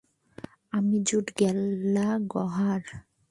[0.73, 2.83] আমি জুড গ্যালাগহার!